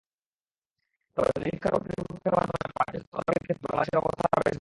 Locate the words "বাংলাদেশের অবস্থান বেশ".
3.65-4.31